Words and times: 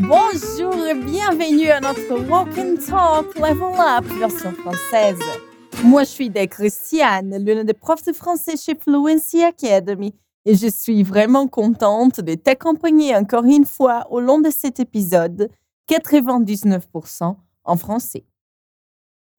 Bonjour 0.00 0.86
et 0.86 0.94
bienvenue 0.94 1.70
à 1.70 1.80
notre 1.80 2.28
Walk 2.28 2.58
and 2.58 2.76
Talk 2.84 3.34
Level 3.36 3.78
Up 3.78 4.04
version 4.18 4.50
française. 4.52 5.18
Moi, 5.84 6.02
je 6.02 6.08
suis 6.08 6.32
Christiane, 6.32 7.44
l'une 7.44 7.62
des 7.62 7.74
profs 7.74 8.04
de 8.04 8.12
français 8.12 8.56
chez 8.56 8.74
Fluency 8.74 9.42
Academy, 9.44 10.14
et 10.44 10.56
je 10.56 10.66
suis 10.66 11.04
vraiment 11.04 11.46
contente 11.46 12.20
de 12.20 12.34
t'accompagner 12.34 13.14
encore 13.14 13.44
une 13.44 13.64
fois 13.66 14.06
au 14.10 14.18
long 14.18 14.40
de 14.40 14.50
cet 14.50 14.80
épisode 14.80 15.50
99% 15.88 17.36
en 17.64 17.76
français. 17.76 18.24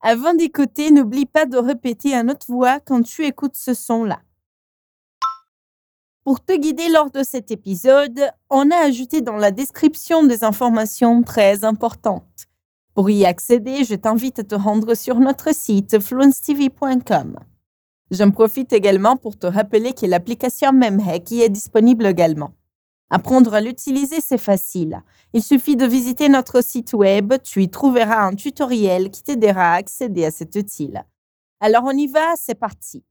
Avant 0.01 0.33
d'écouter, 0.33 0.91
n'oublie 0.91 1.25
pas 1.25 1.45
de 1.45 1.57
répéter 1.57 2.13
à 2.13 2.23
notre 2.23 2.47
voix 2.47 2.79
quand 2.79 3.01
tu 3.01 3.25
écoutes 3.25 3.55
ce 3.57 3.73
son-là. 3.73 4.21
Pour 6.29 6.45
te 6.45 6.55
guider 6.55 6.89
lors 6.89 7.09
de 7.09 7.23
cet 7.23 7.49
épisode, 7.49 8.29
on 8.51 8.69
a 8.69 8.75
ajouté 8.75 9.21
dans 9.21 9.37
la 9.37 9.49
description 9.49 10.23
des 10.23 10.43
informations 10.43 11.23
très 11.23 11.63
importantes. 11.63 12.45
Pour 12.93 13.09
y 13.09 13.25
accéder, 13.25 13.83
je 13.83 13.95
t'invite 13.95 14.37
à 14.37 14.43
te 14.43 14.53
rendre 14.53 14.93
sur 14.93 15.19
notre 15.19 15.55
site 15.55 15.97
fluencetv.com. 15.99 17.39
J'en 18.11 18.29
profite 18.29 18.73
également 18.73 19.17
pour 19.17 19.39
te 19.39 19.47
rappeler 19.47 19.93
que 19.93 20.05
l'application 20.05 20.71
Memhack 20.71 21.31
y 21.31 21.41
est 21.41 21.49
disponible 21.49 22.05
également. 22.05 22.51
Apprendre 23.09 23.55
à 23.55 23.61
l'utiliser, 23.61 24.21
c'est 24.21 24.37
facile. 24.37 25.01
Il 25.33 25.41
suffit 25.41 25.77
de 25.77 25.87
visiter 25.87 26.29
notre 26.29 26.63
site 26.63 26.93
web, 26.93 27.33
tu 27.43 27.63
y 27.63 27.69
trouveras 27.69 28.21
un 28.23 28.35
tutoriel 28.35 29.09
qui 29.09 29.23
t'aidera 29.23 29.71
à 29.71 29.77
accéder 29.77 30.25
à 30.25 30.29
cet 30.29 30.55
outil. 30.55 30.93
Alors 31.59 31.85
on 31.85 31.97
y 31.97 32.05
va, 32.05 32.35
c'est 32.35 32.53
parti. 32.53 33.03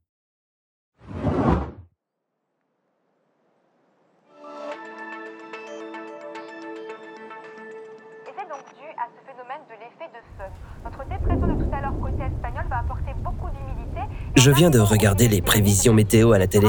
Côté 12.00 12.22
espagnol 12.22 12.64
va 12.68 12.78
apporter 12.78 13.14
beaucoup 13.22 13.48
d'humidité. 13.50 14.00
Je 14.36 14.50
viens 14.50 14.70
de 14.70 14.78
regarder 14.78 15.28
les 15.28 15.42
prévisions 15.42 15.92
météo 15.92 16.32
à 16.32 16.38
la 16.38 16.46
télé. 16.46 16.68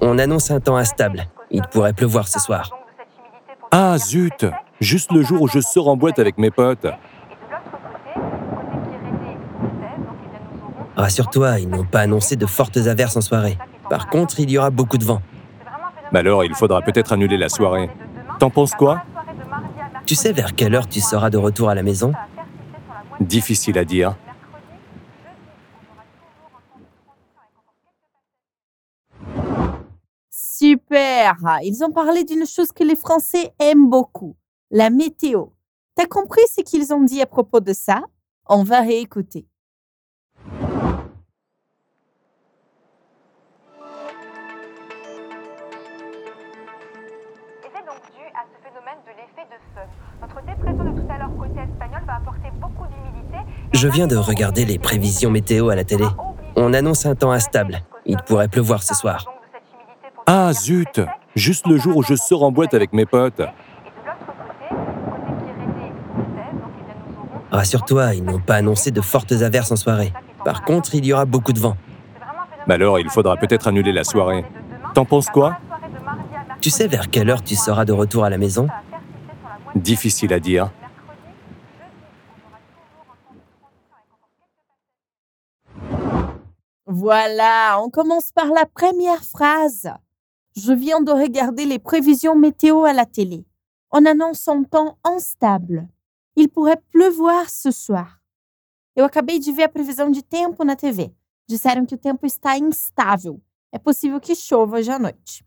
On 0.00 0.18
annonce 0.18 0.50
un 0.50 0.60
temps 0.60 0.76
instable. 0.76 1.26
Il 1.50 1.62
pourrait 1.62 1.92
pleuvoir 1.92 2.28
ce 2.28 2.38
soir. 2.38 2.70
Ah 3.70 3.98
zut 3.98 4.46
Juste 4.80 5.12
le 5.12 5.22
jour 5.22 5.42
où 5.42 5.48
je 5.48 5.60
sors 5.60 5.88
en 5.88 5.96
boîte 5.96 6.18
avec 6.18 6.38
mes 6.38 6.50
potes. 6.50 6.84
Et 6.84 6.88
de 6.88 6.92
l'autre 7.50 7.70
côté, 7.70 8.14
côté 8.14 8.80
Pyrénées 8.88 9.38
françaises, 9.52 10.00
donc 10.06 10.16
eh 10.96 11.00
Rassure-toi, 11.00 11.58
ils 11.60 11.68
n'ont 11.68 11.84
pas 11.84 12.00
annoncé 12.00 12.36
de 12.36 12.46
fortes 12.46 12.78
averses 12.78 13.16
en 13.16 13.20
soirée. 13.20 13.58
Par 13.90 14.08
contre, 14.08 14.40
il 14.40 14.50
y 14.50 14.58
aura 14.58 14.70
beaucoup 14.70 14.96
de 14.96 15.04
vent. 15.04 15.20
Bah 16.12 16.20
alors, 16.20 16.44
il 16.44 16.54
faudra 16.54 16.80
peut-être 16.80 17.12
annuler 17.12 17.36
la 17.36 17.48
soirée. 17.48 17.90
T'en 18.38 18.50
penses 18.50 18.74
quoi 18.74 19.02
Tu 20.06 20.14
sais 20.14 20.32
vers 20.32 20.54
quelle 20.54 20.74
heure 20.74 20.88
tu 20.88 21.00
seras 21.00 21.30
de 21.30 21.36
retour 21.36 21.68
à 21.68 21.74
la 21.74 21.82
maison 21.82 22.12
Difficile 23.20 23.78
à 23.78 23.84
dire. 23.84 24.14
mercredi, 30.60 30.70
jeudi, 30.70 30.78
on 30.78 30.78
aura 30.78 30.78
toujours 30.78 30.78
un 30.78 30.78
temps 30.78 30.78
de 30.78 30.78
transition 30.78 30.78
avec 30.78 30.78
encore 30.78 30.78
quelques 30.78 30.78
passages. 30.78 30.78
Super 30.90 31.36
Ils 31.62 31.84
ont 31.84 31.92
parlé 31.92 32.24
d'une 32.24 32.44
chose 32.44 32.72
que 32.72 32.82
les 32.82 32.96
Français 32.96 33.52
aiment 33.60 33.88
beaucoup, 33.88 34.36
la 34.72 34.90
météo. 34.90 35.46
T'as 35.94 36.06
compris 36.06 36.42
ce 36.52 36.62
qu'ils 36.62 36.92
ont 36.92 37.02
dit 37.02 37.22
à 37.22 37.26
propos 37.26 37.60
de 37.60 37.72
ça? 37.72 38.02
On 38.48 38.64
va 38.64 38.80
réécouter. 38.80 39.46
Et 39.46 40.48
c'est 47.62 47.86
donc 47.86 48.02
dû 48.10 48.26
à 48.34 48.42
ce 48.50 48.58
phénomène 48.60 48.98
de 49.06 49.12
l'effet 49.14 49.46
de 49.46 49.58
feu. 49.72 49.86
Notre 50.20 50.44
dépression 50.44 50.84
de 50.92 51.00
tout 51.00 51.06
à 51.08 51.18
l'heure 51.18 51.36
côté 51.38 51.60
espagnol 51.60 52.02
va 52.04 52.16
apporter 52.16 52.50
beaucoup 52.60 52.88
d'humidité. 52.88 53.38
Je 53.72 53.86
viens 53.86 54.08
de 54.08 54.16
regarder 54.16 54.64
les 54.64 54.80
prévisions 54.80 55.30
météo 55.30 55.68
à 55.68 55.76
la 55.76 55.84
télé. 55.84 56.06
On 56.56 56.72
annonce 56.72 57.06
un 57.06 57.14
temps 57.14 57.30
instable. 57.30 57.78
Il 58.06 58.16
pourrait 58.26 58.48
pleuvoir 58.48 58.82
ce 58.82 58.94
soir. 58.94 59.39
Ah 60.32 60.52
zut. 60.52 61.00
Juste 61.34 61.66
le 61.66 61.76
jour 61.76 61.96
où 61.96 62.02
je 62.04 62.14
sors 62.14 62.44
en 62.44 62.52
boîte 62.52 62.72
avec 62.72 62.92
mes 62.92 63.04
potes. 63.04 63.42
Rassure-toi, 67.50 68.14
ils 68.14 68.22
n'ont 68.22 68.38
pas 68.38 68.54
annoncé 68.54 68.92
de 68.92 69.00
fortes 69.00 69.32
averses 69.32 69.72
en 69.72 69.76
soirée. 69.76 70.12
Par 70.44 70.62
contre, 70.62 70.94
il 70.94 71.04
y 71.04 71.12
aura 71.12 71.24
beaucoup 71.24 71.52
de 71.52 71.58
vent. 71.58 71.76
Bah 72.68 72.74
alors, 72.74 73.00
il 73.00 73.10
faudra 73.10 73.36
peut-être 73.38 73.66
annuler 73.66 73.90
la 73.90 74.04
soirée. 74.04 74.44
T'en 74.94 75.04
penses 75.04 75.26
quoi 75.26 75.58
Tu 76.60 76.70
sais 76.70 76.86
vers 76.86 77.10
quelle 77.10 77.28
heure 77.28 77.42
tu 77.42 77.56
seras 77.56 77.84
de 77.84 77.92
retour 77.92 78.22
à 78.22 78.30
la 78.30 78.38
maison 78.38 78.68
Difficile 79.74 80.32
à 80.32 80.38
dire. 80.38 80.70
Voilà, 86.86 87.80
on 87.82 87.90
commence 87.90 88.30
par 88.32 88.46
la 88.46 88.64
première 88.64 89.24
phrase. 89.24 89.90
Je 90.56 90.72
viens 90.72 91.00
de 91.00 91.12
regarder 91.12 91.64
les 91.64 91.78
prévisions 91.78 92.34
météo 92.34 92.84
à 92.84 92.92
la 92.92 93.06
télé. 93.06 93.46
On 93.92 94.04
annonce 94.04 94.48
un 94.48 94.64
temps 94.64 94.98
instable. 95.04 95.88
Il 96.36 96.48
pourrait 96.48 96.82
pleuvoir 96.90 97.48
ce 97.48 97.70
soir. 97.70 98.20
Eu 98.96 99.02
acabei 99.02 99.38
de 99.38 99.52
ver 99.52 99.64
a 99.64 99.68
previsão 99.68 100.10
de 100.10 100.22
tempo 100.22 100.64
na 100.64 100.74
TV. 100.74 101.14
Disseram 101.48 101.86
que 101.86 101.94
o 101.94 101.98
tempo 101.98 102.26
está 102.26 102.58
instável. 102.58 103.40
É 103.72 103.78
possível 103.78 104.20
que 104.20 104.34
chova 104.34 104.78
hoje 104.78 104.90
à 104.90 104.98
noite. 104.98 105.44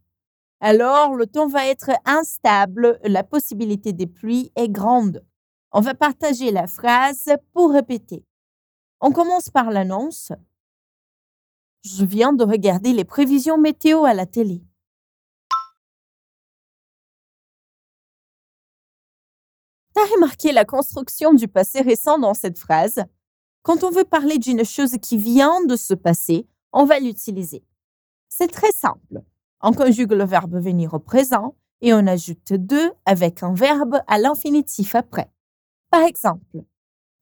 Alors, 0.62 1.14
le 1.14 1.28
temps 1.28 1.48
va 1.48 1.68
être 1.68 1.92
instable, 2.06 2.98
la 3.04 3.24
possibilité 3.24 3.92
de 3.92 4.06
pluie 4.06 4.50
est 4.56 4.70
grande. 4.70 5.26
On 5.74 5.82
va 5.82 5.94
partager 5.94 6.52
la 6.52 6.68
phrase 6.68 7.30
pour 7.52 7.74
répéter. 7.74 8.24
On 9.02 9.12
commence 9.12 9.50
par 9.50 9.72
l'annonce. 9.72 10.32
Je 11.84 12.06
viens 12.06 12.32
de 12.32 12.46
regarder 12.46 12.94
les 12.94 13.04
prévisions 13.04 13.58
météo 13.58 14.06
à 14.06 14.14
la 14.14 14.26
télé. 14.26 14.64
Remarqué 20.06 20.52
la 20.52 20.66
construction 20.66 21.34
du 21.34 21.48
passé 21.48 21.82
récent 21.82 22.18
dans 22.20 22.34
cette 22.34 22.58
phrase 22.58 23.04
Quand 23.62 23.84
on 23.84 23.92
veut 23.92 24.04
parler 24.04 24.38
d'une 24.38 24.66
chose 24.66 24.98
qui 25.02 25.18
vient 25.18 25.64
de 25.66 25.76
se 25.76 25.94
passer, 25.94 26.48
on 26.72 26.86
va 26.86 27.00
l'utiliser. 27.00 27.64
C'est 28.30 28.52
très 28.52 28.72
simple. 28.72 29.22
On 29.62 29.74
conjugue 29.74 30.12
le 30.12 30.26
verbe 30.26 30.56
venir 30.56 30.94
au 30.94 31.00
présent 31.00 31.56
et 31.82 31.94
on 31.94 32.08
ajoute 32.08 32.54
de 32.54 32.92
avec 33.06 33.44
un 33.44 33.54
verbe 33.54 34.00
à 34.08 34.18
l'infinitif 34.18 34.96
après. 34.96 35.32
Par 35.90 36.02
exemple, 36.02 36.64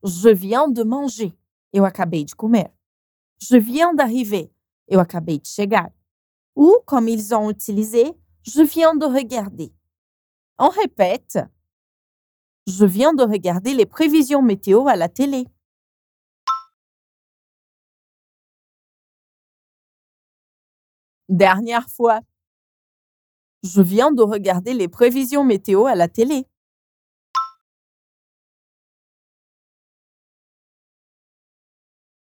je 0.02 0.28
viens 0.28 0.68
de 0.68 0.82
manger. 0.82 1.34
Eu 1.74 1.84
acabei 1.84 2.24
de 2.24 2.32
comer. 2.32 2.68
Je 3.38 3.56
viens 3.56 3.94
d'arriver. 3.94 4.50
Eu 4.90 4.96
acabei 4.98 5.38
de 5.38 5.46
chegar. 5.46 5.90
Ou, 6.56 6.76
comme 6.86 7.08
ils 7.08 7.34
ont 7.34 7.50
utilisé, 7.50 8.12
je 8.42 8.62
viens 8.62 8.94
de 8.94 9.06
regarder. 9.06 9.72
On 10.58 10.68
répète. 10.68 11.38
Je 12.66 12.84
viens 12.84 13.12
de 13.12 13.24
regarder 13.24 13.74
les 13.74 13.86
prévisions 13.86 14.42
météo 14.42 14.86
à 14.86 14.94
la 14.96 15.08
télé. 15.08 15.46
Dernière 21.28 21.88
fois. 21.88 22.20
Je 23.64 23.80
viens 23.82 24.12
de 24.12 24.22
regarder 24.22 24.74
les 24.74 24.88
prévisions 24.88 25.44
météo 25.44 25.86
à 25.86 25.94
la 25.94 26.08
télé. 26.08 26.46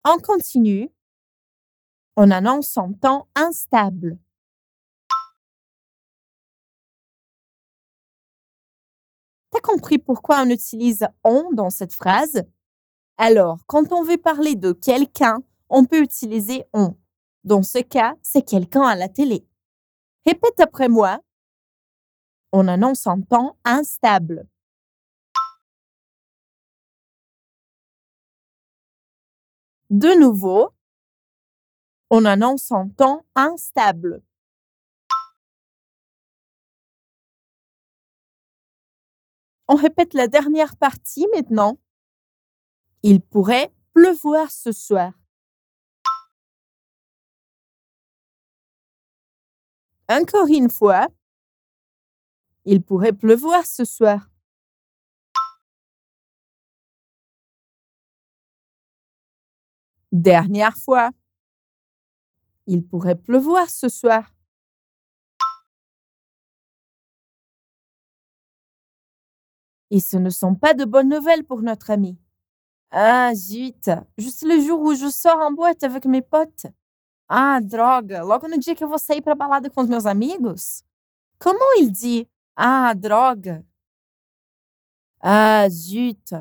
On 0.05 0.19
continue. 0.19 0.91
On 2.17 2.31
annonce 2.31 2.77
un 2.79 2.93
temps 2.93 3.29
instable. 3.35 4.19
Compris 9.63 9.99
pourquoi 9.99 10.43
on 10.43 10.51
utilise 10.51 11.07
on 11.25 11.51
dans 11.53 11.71
cette 11.71 11.93
phrase? 11.93 12.43
Alors, 13.17 13.59
quand 13.67 13.93
on 13.93 14.03
veut 14.03 14.17
parler 14.17 14.55
de 14.55 14.73
quelqu'un, 14.73 15.43
on 15.69 15.85
peut 15.85 16.01
utiliser 16.01 16.65
on. 16.73 16.97
Dans 17.45 17.63
ce 17.63 17.79
cas, 17.79 18.15
c'est 18.23 18.43
quelqu'un 18.43 18.83
à 18.83 18.97
la 18.97 19.09
télé. 19.09 19.47
Répète 20.27 20.61
après 20.61 20.89
moi. 20.89 21.21
On 22.53 22.67
annonce 22.69 23.07
un 23.07 23.21
temps 23.21 23.57
instable. 23.65 24.47
De 29.91 30.19
nouveau, 30.19 30.71
on 32.11 32.25
annonce 32.25 32.71
un 32.73 32.89
temps 32.89 33.25
instable. 33.35 34.23
On 39.73 39.77
répète 39.77 40.15
la 40.15 40.27
dernière 40.27 40.77
partie 40.77 41.29
maintenant. 41.33 41.79
Il 43.05 43.21
pourrait 43.21 43.73
pleuvoir 43.95 44.51
ce 44.51 44.73
soir. 44.73 45.13
Encore 50.09 50.49
une 50.49 50.71
fois, 50.71 51.07
Il 52.65 52.83
pourrait 52.83 53.13
pleuvoir 53.13 53.65
ce 53.65 53.85
soir. 53.85 54.29
Dernière 60.11 60.77
fois. 60.77 61.11
Il 62.67 62.85
pourrait 62.85 63.15
pleuvoir 63.15 63.71
ce 63.71 63.89
soir. 63.89 64.35
Et 69.91 70.01
ce 70.01 70.17
ne 70.17 70.31
sont 70.31 70.55
pas 70.55 70.75
de 70.75 70.85
bonnes 70.85 71.09
nouvelles 71.09 71.45
pour 71.45 71.63
notre 71.63 71.91
ami. 71.91 72.19
Ah, 72.93 73.33
zut! 73.35 73.91
Juste 74.19 74.43
le 74.43 74.61
jour 74.61 74.81
où 74.81 74.95
je 74.95 75.09
sors 75.09 75.39
en 75.39 75.53
boîte 75.53 75.83
avec 75.85 76.05
mes 76.07 76.23
potes. 76.23 76.67
Ah, 77.29 77.61
droga! 77.63 78.23
Logo 78.23 78.49
no 78.49 78.57
dia 78.59 78.75
que 78.75 78.85
eu 78.85 78.89
vou 78.89 78.99
sair 78.99 79.23
pra 79.23 79.35
balada 79.37 79.71
com 79.71 79.83
os 79.83 79.89
meus 79.89 80.07
amigos? 80.07 80.83
Comment 81.39 81.75
il 81.79 81.91
dit? 81.93 82.29
Ah, 82.57 82.95
droga? 82.95 83.65
Ah, 85.23 85.69
zut! 85.71 86.35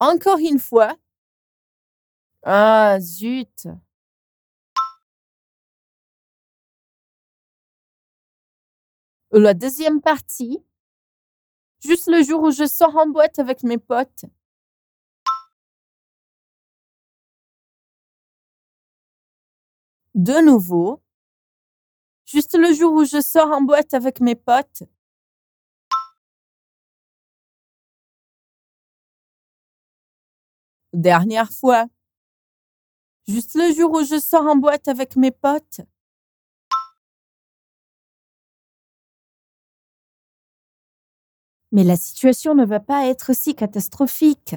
Encore 0.00 0.38
une 0.38 0.58
fois. 0.58 0.96
Ah, 2.44 2.98
zut! 3.00 3.66
La 9.38 9.52
deuxième 9.52 10.00
partie. 10.00 10.64
Juste 11.84 12.06
le 12.06 12.22
jour 12.22 12.42
où 12.42 12.50
je 12.50 12.66
sors 12.66 12.96
en 12.96 13.06
boîte 13.06 13.38
avec 13.38 13.62
mes 13.64 13.76
potes. 13.76 14.24
De 20.14 20.42
nouveau. 20.42 21.02
Juste 22.24 22.56
le 22.56 22.72
jour 22.72 22.94
où 22.94 23.04
je 23.04 23.20
sors 23.20 23.50
en 23.52 23.60
boîte 23.60 23.92
avec 23.92 24.20
mes 24.20 24.36
potes. 24.36 24.84
Dernière 30.94 31.52
fois. 31.52 31.84
Juste 33.28 33.54
le 33.54 33.70
jour 33.74 33.92
où 33.92 34.02
je 34.02 34.18
sors 34.18 34.46
en 34.46 34.56
boîte 34.56 34.88
avec 34.88 35.14
mes 35.16 35.30
potes. 35.30 35.82
Mais 41.72 41.84
la 41.84 41.96
situation 41.96 42.54
ne 42.54 42.64
va 42.64 42.80
pas 42.80 43.06
être 43.06 43.34
si 43.34 43.54
catastrophique. 43.54 44.56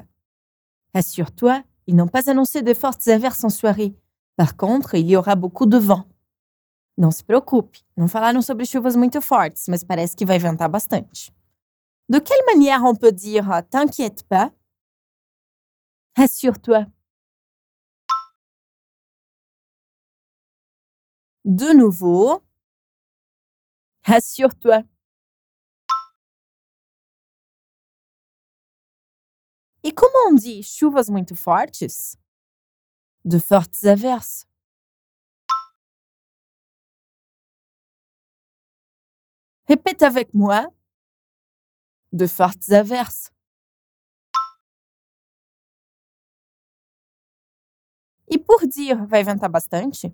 Assure-toi, 0.94 1.64
ils 1.88 1.96
n'ont 1.96 2.08
pas 2.08 2.30
annoncé 2.30 2.62
de 2.62 2.74
fortes 2.74 3.08
averses 3.08 3.44
en 3.44 3.50
soirée. 3.50 3.96
Par 4.36 4.56
contre, 4.56 4.96
il 4.96 5.10
y 5.10 5.16
aura 5.16 5.36
beaucoup 5.36 5.66
de 5.66 5.78
vent. 5.78 6.06
Não 7.00 7.12
se 7.12 7.24
preocupe, 7.24 7.80
não 7.96 8.10
falaram 8.10 8.42
sobre 8.42 8.66
chuvas 8.66 8.94
muito 8.98 9.22
fortes, 9.22 9.70
mas 9.70 9.86
parece 9.86 10.18
que 10.18 10.26
vai 10.26 10.38
ventar 10.38 10.68
bastante. 10.68 11.32
De 12.10 12.20
quelle 12.20 12.46
manière 12.46 12.84
on 12.84 12.94
peut 12.94 13.14
dire 13.14 13.50
ah, 13.50 13.62
t'inquiète 13.64 14.24
pas? 14.24 14.52
Assure-toi. 16.16 16.86
De 21.46 21.74
nouveau. 21.74 22.42
Assure-toi. 24.04 24.84
E 29.82 29.94
como 29.94 30.30
on 30.30 30.36
dit 30.36 30.62
chuvas 30.64 31.10
muito 31.10 31.36
fortes? 31.36 32.18
De 33.24 33.40
fortes 33.40 33.86
averses. 33.86 34.46
Répète 39.68 40.04
avec 40.04 40.34
moi. 40.34 40.68
De 42.12 42.28
fortes 42.28 42.72
averses. 42.72 43.32
E 48.32 48.38
por 48.38 48.68
dire 48.68 49.06
vai 49.08 49.24
ventar 49.24 49.50
bastante? 49.50 50.14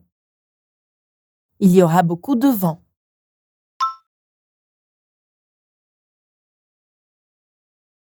Il 1.60 1.72
y 1.76 1.82
aura 1.82 2.04
beaucoup 2.04 2.36
de 2.36 2.48
vent. 2.48 2.82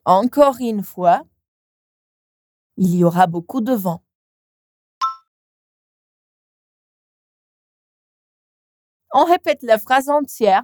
Encore 0.05 0.61
une 0.61 0.83
fois. 0.83 1.23
Il 2.79 2.95
y 2.95 3.05
aura 3.05 3.27
beaucoup 3.27 3.61
de 3.61 3.73
vent. 3.73 4.03
On 9.13 9.25
répète 9.25 9.63
la 9.63 9.79
phrase 9.79 10.11
entière. 10.11 10.63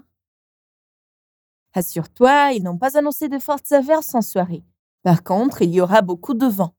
Assure-toi, 1.75 2.53
ils 2.53 2.63
n'ont 2.63 2.77
pas 2.77 2.99
annoncé 2.99 3.29
de 3.31 3.39
fortes 3.39 3.73
averses 3.73 4.15
en 4.15 4.21
soirée. 4.21 4.63
Par 5.03 5.23
contre, 5.25 5.63
il 5.63 5.71
y 5.71 5.81
aura 5.81 6.03
beaucoup 6.03 6.35
de 6.35 6.47
vent. 6.47 6.75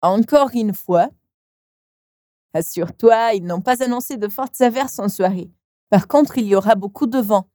Encore 0.00 0.50
une 0.54 0.72
fois. 0.72 1.10
Assure-toi, 2.54 3.34
ils 3.34 3.44
n'ont 3.44 3.60
pas 3.60 3.82
annoncé 3.82 4.16
de 4.16 4.28
fortes 4.28 4.60
averses 4.62 4.98
en 4.98 5.08
soirée. 5.08 5.50
Par 5.90 6.06
contre, 6.06 6.36
il 6.38 6.46
y 6.46 6.54
aura 6.54 6.74
beaucoup 6.74 7.06
de 7.06 7.18
vent. 7.18 7.48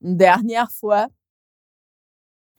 Dernière 0.00 0.70
fois. 0.70 1.08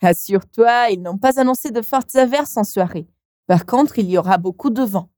Assure-toi, 0.02 0.90
ils 0.92 1.02
n'ont 1.02 1.18
pas 1.18 1.40
annoncé 1.40 1.72
de 1.72 1.82
fortes 1.82 2.16
averses 2.16 2.56
en 2.58 2.64
soirée. 2.64 3.08
Par 3.48 3.66
contre, 3.66 3.98
il 3.98 4.10
y 4.10 4.18
aura 4.18 4.38
beaucoup 4.38 4.70
de 4.70 4.84
vent. 4.84 5.10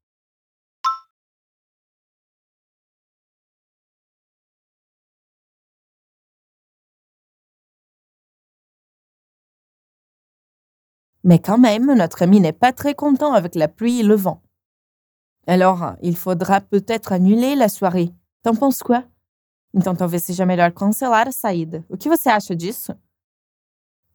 Mais 11.23 11.39
quand 11.39 11.57
même, 11.57 11.93
notre 11.93 12.21
ami 12.23 12.39
n'est 12.39 12.53
pas 12.53 12.73
très 12.73 12.95
content 12.95 13.33
avec 13.33 13.55
la 13.55 13.67
pluie 13.67 13.99
et 13.99 14.03
le 14.03 14.15
vent. 14.15 14.41
Alors, 15.47 15.93
il 16.01 16.15
faudra 16.15 16.61
peut-être 16.61 17.11
annuler 17.11 17.55
la 17.55 17.69
soirée. 17.69 18.13
T'en 18.43 18.55
penses 18.55 18.83
quoi? 18.83 19.03
Então 19.73 19.95
talvez 19.95 20.19
seja 20.19 20.45
melhor 20.45 20.71
cancelar 20.71 21.27
a 21.27 21.31
saída. 21.31 21.85
O 21.89 21.97
que 21.97 22.09
você 22.09 22.29
acha 22.29 22.55
disso? 22.55 22.93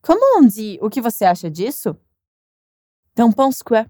Comment 0.03 0.39
on 0.39 0.47
dit 0.47 0.79
o 0.83 0.91
que 0.91 1.01
você 1.01 1.25
acha 1.25 1.49
disso? 1.49 1.97
T'en 3.15 3.31
penses 3.31 3.63
quoi? 3.63 3.87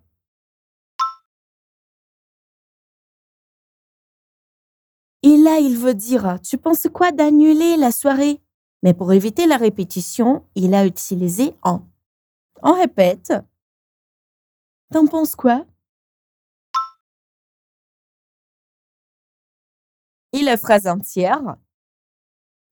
Et 5.22 5.38
là, 5.38 5.58
il 5.58 5.78
veut 5.78 5.94
dire 5.94 6.38
Tu 6.42 6.58
penses 6.58 6.86
quoi 6.92 7.10
d'annuler 7.10 7.78
la 7.78 7.90
soirée? 7.92 8.42
Mais 8.82 8.92
pour 8.92 9.12
éviter 9.14 9.46
la 9.46 9.56
répétition, 9.56 10.44
il 10.54 10.74
a 10.74 10.84
utilisé 10.84 11.56
en. 11.62 11.80
On 12.66 12.72
répète. 12.72 13.32
T'en 14.90 15.06
penses 15.06 15.36
quoi? 15.36 15.66
Et 20.32 20.42
la 20.42 20.56
phrase 20.56 20.86
entière. 20.86 21.56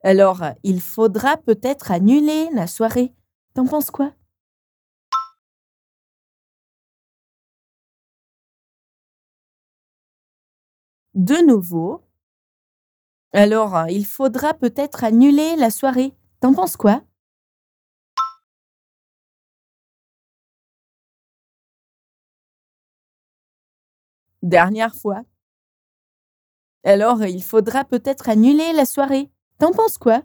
Alors, 0.03 0.43
il 0.63 0.81
faudra 0.81 1.37
peut-être 1.37 1.91
annuler 1.91 2.49
la 2.55 2.67
soirée. 2.67 3.15
T'en 3.55 3.67
penses 3.67 3.91
quoi? 3.91 4.15
De 11.15 11.37
nouveau. 11.47 12.03
Alors, 13.35 13.89
il 13.91 14.07
faudra 14.07 14.55
peut-être 14.55 15.05
annuler 15.05 15.57
la 15.57 15.71
soirée. 15.71 16.15
T'en 16.41 16.55
penses 16.55 16.77
quoi? 16.79 17.03
Dernière 24.43 24.95
fois. 24.95 25.23
Alors, 26.85 27.25
il 27.25 27.43
faudra 27.45 27.85
peut-être 27.85 28.29
annuler 28.29 28.73
la 28.73 28.85
soirée. 28.85 29.31
T'en 29.59 29.71
penses 29.73 29.99
quoi? 29.99 30.23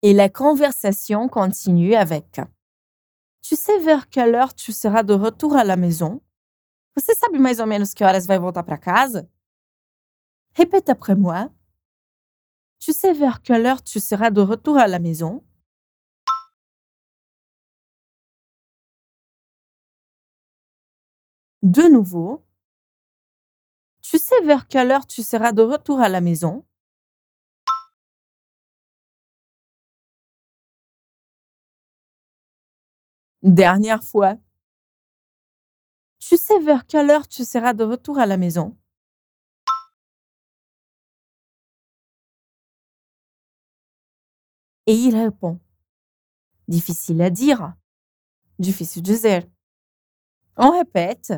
Et 0.00 0.14
la 0.14 0.28
conversation 0.28 1.28
continue 1.28 1.94
avec 1.94 2.40
Tu 3.42 3.54
sais 3.54 3.78
vers 3.80 4.08
quelle 4.08 4.34
heure 4.34 4.54
tu 4.54 4.72
seras 4.72 5.02
de 5.02 5.12
retour 5.14 5.56
à 5.56 5.64
la 5.64 5.76
maison? 5.76 6.22
Você 6.96 7.14
sabe 7.14 7.38
mais 7.38 7.60
ou 7.60 7.66
menos 7.66 7.94
que 7.94 8.04
horas 8.04 8.26
vai 8.26 8.38
voltar 8.38 8.64
para 8.64 8.78
casa? 8.78 9.26
Répète 10.54 10.90
après 10.90 11.14
moi. 11.14 11.50
Tu 12.80 12.92
sais 12.92 13.12
vers 13.12 13.42
quelle 13.42 13.66
heure 13.66 13.82
tu 13.82 14.00
seras 14.00 14.30
de 14.30 14.40
retour 14.40 14.76
à 14.76 14.88
la 14.88 14.98
maison? 14.98 15.42
De 21.62 21.82
nouveau. 21.82 22.44
Tu 24.02 24.18
sais 24.18 24.40
vers 24.42 24.66
quelle 24.66 24.90
heure 24.90 25.06
tu 25.06 25.22
seras 25.22 25.52
de 25.52 25.62
retour 25.62 26.00
à 26.00 26.08
la 26.08 26.20
maison? 26.20 26.64
Dernière 33.42 34.02
fois. 34.02 34.36
Tu 36.18 36.36
sais 36.36 36.58
vers 36.60 36.86
quelle 36.86 37.10
heure 37.10 37.28
tu 37.28 37.44
seras 37.44 37.74
de 37.74 37.84
retour 37.84 38.18
à 38.18 38.26
la 38.26 38.36
maison? 38.36 38.76
Et 44.86 44.94
il 44.94 45.16
répond. 45.16 45.60
Difficile 46.68 47.22
à 47.22 47.30
dire. 47.30 47.74
Difícil 48.58 49.02
dizer. 49.02 49.48
On 50.56 50.70
répète. 50.72 51.32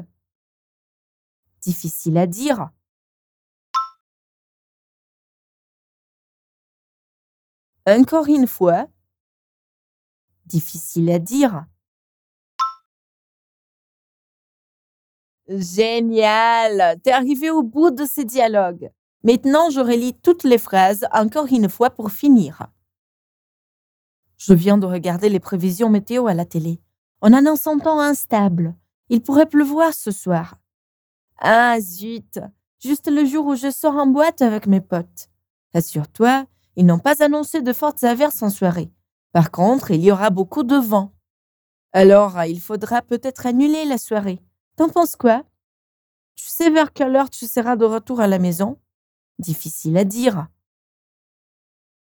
Difficile 1.65 2.19
à 2.19 2.27
dire. 2.27 2.69
Encore 7.87 8.27
une 8.29 8.47
fois. 8.47 8.87
Difficile 10.45 11.11
à 11.11 11.19
dire. 11.19 11.65
Génial! 15.49 17.01
T'es 17.03 17.13
arrivé 17.13 17.51
au 17.51 17.63
bout 17.63 17.91
de 17.91 18.05
ces 18.05 18.27
dialogues. 18.27 18.91
Maintenant, 19.23 19.71
je 19.71 19.81
relis 19.81 20.15
toutes 20.21 20.45
les 20.45 20.59
phrases 20.59 21.07
encore 21.13 21.47
une 21.51 21.71
fois 21.71 21.89
pour 21.89 22.11
finir. 22.11 22.67
Je 24.37 24.53
viens 24.53 24.77
de 24.77 24.87
regarder 24.87 25.31
les 25.31 25.41
prévisions 25.41 25.89
météo 25.89 26.27
à 26.27 26.35
la 26.35 26.45
télé. 26.45 26.83
On 27.23 27.33
annonce 27.33 27.67
un 27.67 27.79
temps 27.79 28.01
instable. 28.01 28.75
Il 29.09 29.23
pourrait 29.23 29.49
pleuvoir 29.49 29.95
ce 29.95 30.11
soir. 30.11 30.59
Ah, 31.39 31.79
zut! 31.81 32.39
Juste 32.81 33.11
le 33.11 33.25
jour 33.25 33.47
où 33.47 33.55
je 33.55 33.71
sors 33.71 33.95
en 33.95 34.07
boîte 34.07 34.43
avec 34.43 34.67
mes 34.67 34.81
potes. 34.81 35.29
Assure-toi, 35.73 36.47
ils 36.77 36.87
n'ont 36.87 36.99
pas 36.99 37.23
annoncé 37.23 37.63
de 37.63 37.73
fortes 37.73 38.05
averses 38.05 38.43
en 38.43 38.51
soirée. 38.51 38.91
Par 39.33 39.51
contre, 39.51 39.91
il 39.91 40.03
y 40.03 40.13
aura 40.13 40.31
beaucoup 40.31 40.63
de 40.63 40.77
vent. 40.77 41.13
Alors, 41.93 42.43
il 42.45 42.61
faudra 42.61 43.03
peut-être 43.03 43.47
annuler 43.47 43.85
la 43.85 43.99
soirée. 43.99 44.41
T'en 44.77 44.89
penses 44.89 45.17
quoi? 45.17 45.45
Tu 46.35 46.47
sais 46.47 46.71
vers 46.71 46.93
quelle 46.93 47.15
heure 47.17 47.31
tu 47.31 47.47
seras 47.47 47.77
de 47.77 47.85
retour 47.85 48.21
à 48.21 48.27
la 48.27 48.39
maison? 48.39 48.79
Difficile 49.39 49.97
à 49.97 50.05
dire. 50.05 50.49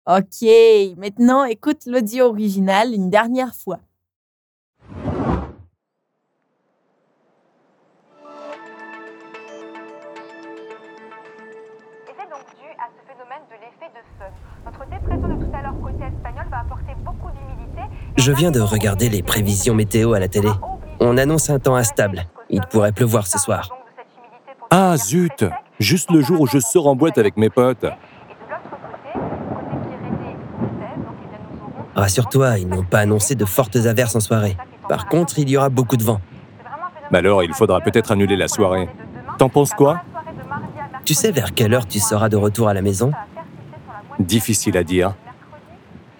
Ok, 0.07 0.43
maintenant 0.97 1.43
écoute 1.43 1.85
l'audio 1.85 2.25
original 2.25 2.93
une 2.93 3.09
dernière 3.09 3.53
fois. 3.53 3.79
Je 18.19 18.33
viens 18.33 18.51
de 18.51 18.59
regarder 18.59 19.07
les 19.07 19.23
prévisions 19.23 19.73
météo 19.73 20.11
à 20.11 20.19
la 20.19 20.27
télé. 20.27 20.49
On 20.99 21.15
annonce 21.15 21.49
un 21.49 21.57
temps 21.57 21.77
instable. 21.77 22.25
Il 22.49 22.59
pourrait 22.69 22.91
pleuvoir 22.91 23.27
ce 23.27 23.39
soir. 23.39 23.69
Ah 24.69 24.97
zut. 24.97 25.45
Juste 25.79 26.11
le 26.11 26.19
jour 26.19 26.41
où 26.41 26.45
je 26.45 26.59
sors 26.59 26.87
en 26.87 26.97
boîte 26.97 27.17
avec 27.17 27.37
mes 27.37 27.49
potes. 27.49 27.85
Rassure-toi, 31.95 32.59
ils 32.59 32.67
n'ont 32.67 32.83
pas 32.83 32.99
annoncé 32.99 33.35
de 33.35 33.45
fortes 33.45 33.77
averses 33.77 34.17
en 34.17 34.19
soirée. 34.19 34.57
Par 34.89 35.07
contre, 35.07 35.39
il 35.39 35.49
y 35.49 35.55
aura 35.55 35.69
beaucoup 35.69 35.95
de 35.95 36.03
vent. 36.03 36.19
Bah 37.11 37.19
alors, 37.19 37.41
il 37.41 37.53
faudra 37.53 37.79
peut-être 37.79 38.11
annuler 38.11 38.35
la 38.35 38.49
soirée. 38.49 38.89
T'en 39.37 39.47
penses 39.47 39.71
quoi? 39.71 40.01
Tu 41.05 41.13
sais 41.13 41.31
vers 41.31 41.53
quelle 41.53 41.73
heure 41.73 41.87
tu 41.87 41.99
seras 41.99 42.27
de 42.27 42.35
retour 42.35 42.67
à 42.67 42.73
la 42.73 42.81
maison? 42.81 43.13
Difficile 44.19 44.75
à 44.75 44.83
dire. 44.83 45.13
mercredi, 45.19 45.69
jeudi, 45.69 45.69
on 46.03 46.19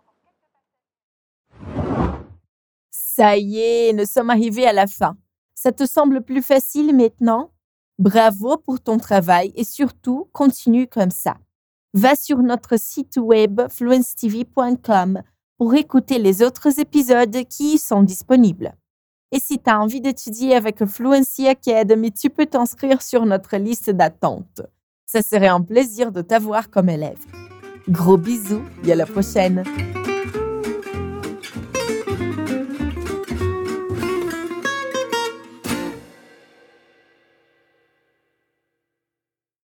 encore 0.00 0.22
quelques 0.22 0.48
passages. 0.48 0.88
Ça 3.20 3.36
y 3.36 3.58
est, 3.58 3.92
nous 3.92 4.06
sommes 4.06 4.30
arrivés 4.30 4.66
à 4.66 4.72
la 4.72 4.86
fin. 4.86 5.14
Ça 5.54 5.72
te 5.72 5.84
semble 5.84 6.22
plus 6.22 6.40
facile 6.40 6.96
maintenant? 6.96 7.50
Bravo 7.98 8.56
pour 8.56 8.80
ton 8.80 8.96
travail 8.96 9.52
et 9.56 9.64
surtout, 9.64 10.30
continue 10.32 10.86
comme 10.86 11.10
ça. 11.10 11.36
Va 11.92 12.16
sur 12.16 12.38
notre 12.38 12.80
site 12.80 13.18
web 13.18 13.60
fluencetv.com 13.68 15.20
pour 15.58 15.74
écouter 15.74 16.18
les 16.18 16.42
autres 16.42 16.80
épisodes 16.80 17.44
qui 17.44 17.74
y 17.74 17.78
sont 17.78 18.02
disponibles. 18.02 18.72
Et 19.32 19.38
si 19.38 19.58
tu 19.58 19.68
as 19.68 19.78
envie 19.78 20.00
d'étudier 20.00 20.54
avec 20.54 20.82
Fluency 20.86 21.46
Academy, 21.46 22.12
tu 22.12 22.30
peux 22.30 22.46
t'inscrire 22.46 23.02
sur 23.02 23.26
notre 23.26 23.58
liste 23.58 23.90
d'attente. 23.90 24.62
Ça 25.04 25.20
serait 25.20 25.48
un 25.48 25.60
plaisir 25.60 26.10
de 26.10 26.22
t'avoir 26.22 26.70
comme 26.70 26.88
élève. 26.88 27.20
Gros 27.86 28.16
bisous 28.16 28.62
et 28.82 28.92
à 28.92 28.94
la 28.94 29.04
prochaine! 29.04 29.62